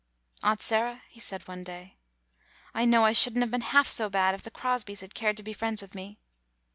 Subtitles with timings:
[0.41, 1.95] "Aunt Sarah," he said one day,
[2.73, 5.37] "I know I should n't have been half so bad if the Crosbys had cared
[5.37, 6.17] to be friends with me."